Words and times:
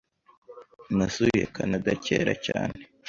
Nasuye 0.97 1.43
Kanada 1.55 1.91
kera 2.03 2.33
cyane.. 2.45 2.81